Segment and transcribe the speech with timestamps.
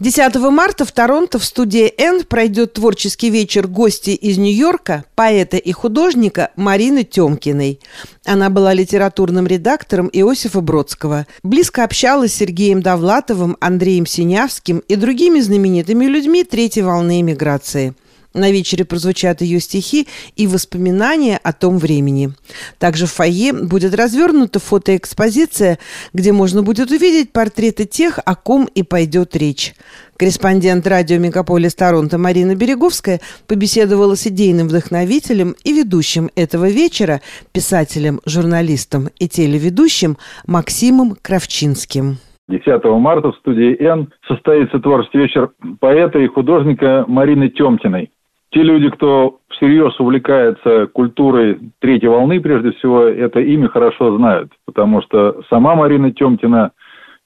[0.00, 5.70] 10 марта в Торонто в студии «Н» пройдет творческий вечер гости из Нью-Йорка, поэта и
[5.70, 7.78] художника Марины Темкиной.
[8.24, 11.26] Она была литературным редактором Иосифа Бродского.
[11.42, 17.94] Близко общалась с Сергеем Довлатовым, Андреем Синявским и другими знаменитыми людьми третьей волны эмиграции–
[18.34, 20.06] на вечере прозвучат ее стихи
[20.36, 22.30] и воспоминания о том времени.
[22.78, 25.78] Также в фойе будет развернута фотоэкспозиция,
[26.12, 29.74] где можно будет увидеть портреты тех, о ком и пойдет речь.
[30.16, 37.20] Корреспондент радио «Мегаполис Торонто» Марина Береговская побеседовала с идейным вдохновителем и ведущим этого вечера,
[37.52, 42.18] писателем, журналистом и телеведущим Максимом Кравчинским.
[42.48, 48.10] 10 марта в студии «Н» состоится творческий вечер поэта и художника Марины Темкиной.
[48.52, 55.00] Те люди, кто всерьез увлекается культурой третьей волны, прежде всего, это имя хорошо знают, потому
[55.00, 56.72] что сама Марина Темкина,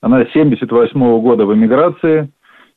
[0.00, 2.30] она 78 -го года в эмиграции,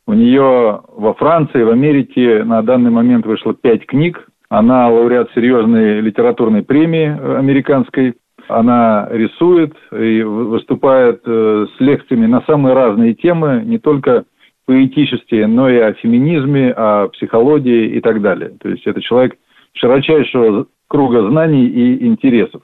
[0.08, 6.02] у нее во Франции, в Америке на данный момент вышло пять книг, она лауреат серьезной
[6.02, 8.16] литературной премии американской,
[8.47, 14.23] она рисует и выступает э, с лекциями на самые разные темы, не только
[14.70, 18.52] поэтические, но и о феминизме, о психологии и так далее.
[18.62, 19.36] То есть это человек
[19.73, 22.62] широчайшего круга знаний и интересов.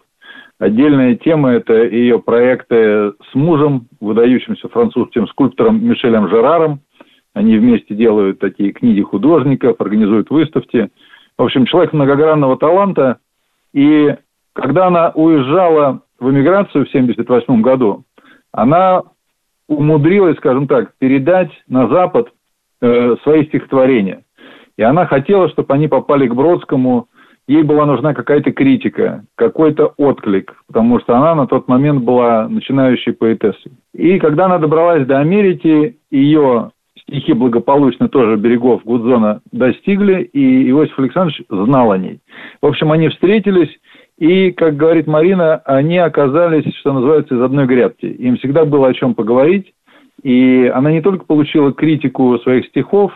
[0.60, 6.82] Отдельная тема– это ее проекты с мужем, выдающимся французским скульптором Мишелем Жераром.
[7.34, 10.90] Они вместе делают такие книги художников, организуют выставки.
[11.40, 13.18] В общем, человек многогранного таланта.
[13.74, 14.16] И
[14.54, 18.04] когда она уезжала в эмиграцию в 1978 году,
[18.52, 19.02] она
[19.68, 22.30] умудрилась, скажем так, передать на Запад
[22.82, 24.24] э, свои стихотворения.
[24.78, 27.08] И она хотела, чтобы они попали к Бродскому.
[27.48, 33.14] Ей была нужна какая-то критика, какой-то отклик, потому что она на тот момент была начинающей
[33.14, 33.72] поэтессой.
[33.94, 40.98] И когда она добралась до Америки, ее стихи благополучно тоже берегов Гудзона достигли, и Иосиф
[40.98, 42.20] Александрович знал о ней.
[42.62, 43.70] В общем, они встретились,
[44.18, 48.06] и, как говорит Марина, они оказались, что называется, из одной грядки.
[48.06, 49.74] Им всегда было о чем поговорить.
[50.24, 53.12] И она не только получила критику своих стихов,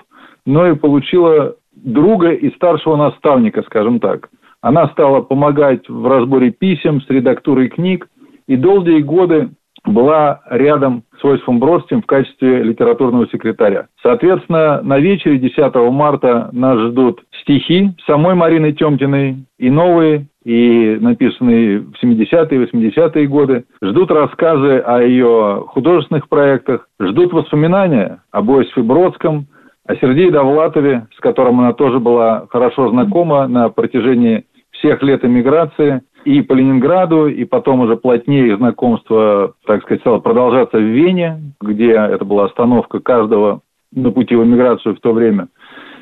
[0.45, 4.29] но и получила друга и старшего наставника, скажем так.
[4.61, 8.09] Она стала помогать в разборе писем с редактурой книг.
[8.47, 9.51] И долгие годы
[9.85, 13.87] была рядом с Иосифом Бродским в качестве литературного секретаря.
[14.01, 21.79] Соответственно, на вечере 10 марта нас ждут стихи самой Марины Темкиной и новые, и написанные
[21.79, 23.65] в 70-е, 80-е годы.
[23.81, 29.47] Ждут рассказы о ее художественных проектах, ждут воспоминания об Иосифе Бродском,
[29.85, 36.01] о Сергее Довлатове, с которым она тоже была хорошо знакома на протяжении всех лет эмиграции–
[36.25, 41.91] и по Ленинграду, и потом уже плотнее знакомство, так сказать, стало продолжаться в Вене, где
[41.91, 43.61] это была остановка каждого
[43.93, 45.47] на пути в эмиграцию в то время.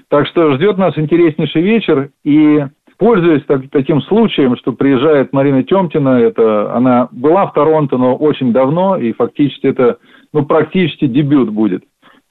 [0.10, 2.66] Так что ждет нас интереснейший вечер, и
[2.98, 8.54] пользуясь так, таким случаем, что приезжает Марина Темтина, это она была в Торонто, но очень
[8.54, 9.98] давно, и фактически это
[10.34, 11.84] ну, практически дебют будет.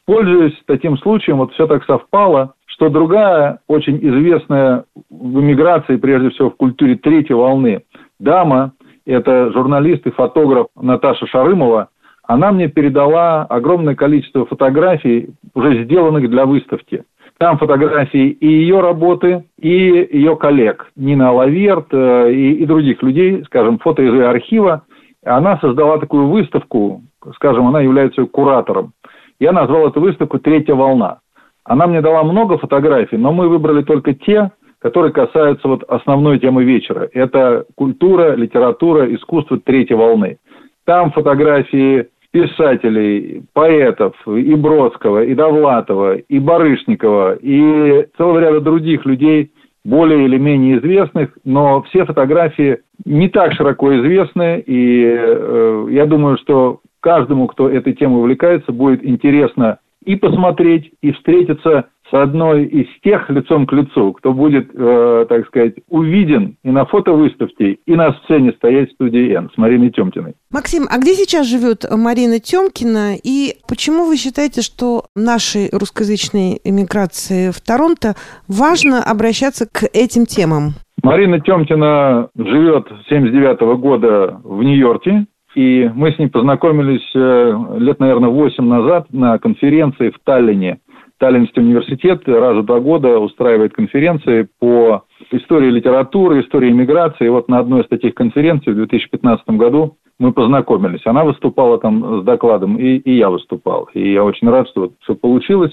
[0.06, 4.84] Пользуясь таким случаем, вот все так совпало, что другая очень известная
[5.26, 7.82] в эмиграции, прежде всего в культуре третьей волны,
[8.18, 8.72] дама,
[9.04, 11.88] это журналист и фотограф Наташа Шарымова,
[12.24, 17.04] она мне передала огромное количество фотографий, уже сделанных для выставки.
[17.38, 23.44] Там фотографии и ее работы, и ее коллег, Нина Лаверт э, и, и других людей,
[23.44, 24.82] скажем, фото из ее архива.
[25.24, 27.02] Она создала такую выставку,
[27.34, 28.92] скажем, она является куратором.
[29.38, 31.18] Я назвал эту выставку «Третья волна».
[31.62, 34.52] Она мне дала много фотографий, но мы выбрали только те,
[34.86, 37.10] которые касаются вот основной темы вечера.
[37.12, 40.38] Это культура, литература, искусство третьей волны.
[40.84, 49.50] Там фотографии писателей, поэтов, и Бродского, и Довлатова, и Барышникова, и целого ряда других людей,
[49.84, 56.38] более или менее известных, но все фотографии не так широко известны, и э, я думаю,
[56.38, 62.86] что каждому, кто этой темой увлекается, будет интересно и посмотреть, и встретиться с одной из
[63.02, 68.12] тех лицом к лицу, кто будет, э, так сказать, увиден и на фотовыставке, и на
[68.14, 70.34] сцене стоять в студии «Н» с Мариной Темкиной.
[70.50, 77.50] Максим, а где сейчас живет Марина Темкина, и почему вы считаете, что нашей русскоязычной эмиграции
[77.50, 78.14] в Торонто
[78.48, 80.74] важно обращаться к этим темам?
[81.02, 87.98] Марина Темкина живет с 79 года в Нью-Йорке, и мы с ней познакомились э, лет,
[87.98, 90.80] наверное, 8 назад на конференции в Таллине
[91.18, 97.26] Таллинский университет раз в два года устраивает конференции по истории литературы, истории иммиграции.
[97.26, 101.06] И вот на одной из таких конференций в 2015 году мы познакомились.
[101.06, 103.88] Она выступала там с докладом, и, и я выступал.
[103.94, 105.72] И я очень рад, что вот все получилось.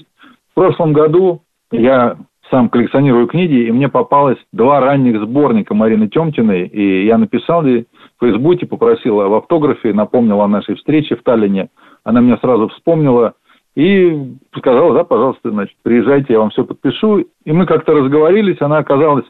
[0.52, 2.16] В прошлом году я
[2.50, 7.86] сам коллекционирую книги, и мне попалось два ранних сборника Марины Темтиной, и я написал ей
[8.18, 11.68] в Фейсбуке, попросил в автографе, напомнил о нашей встрече в Таллине.
[12.04, 13.34] Она меня сразу вспомнила
[13.74, 17.18] и сказала, да, пожалуйста, значит, приезжайте, я вам все подпишу.
[17.18, 19.26] И мы как-то разговорились, она оказалась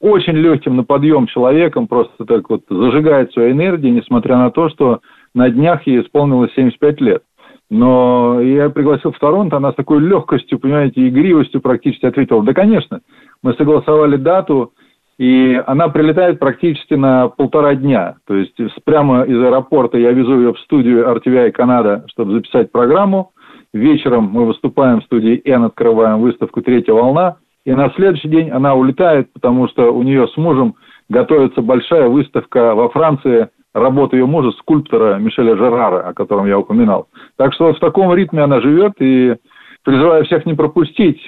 [0.00, 5.00] очень легким на подъем человеком, просто так вот зажигает свою энергию, несмотря на то, что
[5.34, 7.22] на днях ей исполнилось 75 лет.
[7.70, 13.00] Но я пригласил в Торонто, она с такой легкостью, понимаете, игривостью практически ответила, да, конечно,
[13.42, 14.72] мы согласовали дату,
[15.18, 18.16] и она прилетает практически на полтора дня.
[18.26, 18.54] То есть
[18.84, 23.32] прямо из аэропорта я везу ее в студию RTVI Канада, чтобы записать программу.
[23.74, 27.36] Вечером мы выступаем в студии N, открываем выставку «Третья волна».
[27.66, 30.74] И на следующий день она улетает, потому что у нее с мужем
[31.10, 37.08] готовится большая выставка во Франции работы ее мужа, скульптора Мишеля Жерара, о котором я упоминал.
[37.36, 39.36] Так что в таком ритме она живет и
[39.84, 41.20] призываю всех не пропустить.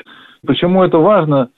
[0.46, 1.50] Почему это важно?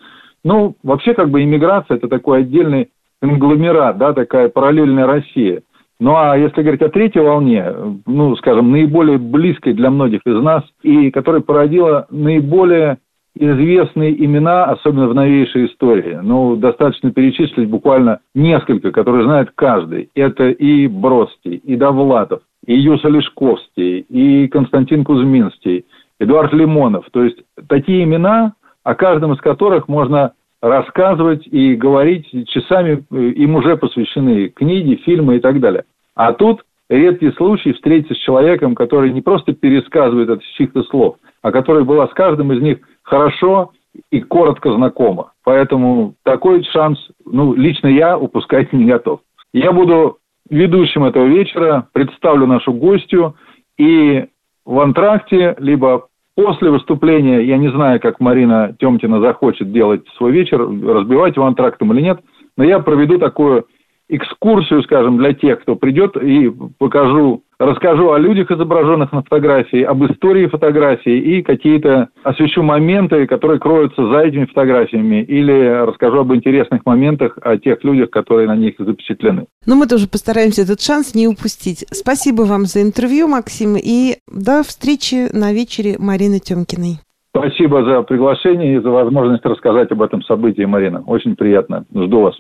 [0.43, 2.91] Ну, вообще как бы иммиграция– это такой отдельный
[3.21, 5.63] конгломерат, да, такая параллельная Россия.
[6.03, 7.65] Ну а если говорить о третьей волне,
[8.07, 12.99] ну, скажем, наиболее близкой для многих из нас, и которая породила наиболее
[13.37, 16.19] известные имена, особенно в новейшей истории.
[16.21, 20.11] Ну, достаточно перечислить буквально несколько, которые знает каждый.
[20.17, 25.85] Это и Бродский, и Довлатов, и Юса Лешковский, и Константин Кузьминский,
[26.19, 27.07] Эдуард Лимонов.
[27.13, 27.39] То есть
[27.69, 34.95] такие имена, о каждом из которых можно рассказывать и говорить часами, им уже посвящены книги,
[35.05, 35.85] фильмы и так далее.
[36.15, 41.51] А тут редкий случай встретиться с человеком, который не просто пересказывает с чьих-то слов, а
[41.53, 43.73] который была с каждым из них хорошо
[44.11, 45.33] и коротко знакома.
[45.45, 49.21] Поэтому такой шанс, ну, лично я упускать не готов.
[49.53, 50.19] Я буду
[50.51, 53.37] ведущим этого вечера, представлю нашу гостью,
[53.79, 54.27] и
[54.65, 60.61] в антракте, либо после выступления, я не знаю, как Марина Темкина захочет делать свой вечер,
[60.61, 62.21] разбивать его антрактом или нет,
[62.57, 63.67] но я проведу такую
[64.13, 70.05] экскурсию, скажем, для тех, кто придет, и покажу, расскажу о людях, изображенных на фотографии, об
[70.05, 76.85] истории фотографии и какие-то освещу моменты, которые кроются за этими фотографиями, или расскажу об интересных
[76.85, 79.47] моментах, о тех людях, которые на них запечатлены.
[79.67, 81.87] Ну, мы тоже постараемся этот шанс не упустить.
[81.91, 86.99] Спасибо вам за интервью, Максим, и до встречи на вечере Марины Темкиной.
[87.35, 91.03] Спасибо за приглашение и за возможность рассказать об этом событии, Марина.
[91.07, 91.87] Очень приятно.
[91.95, 92.35] Жду вас.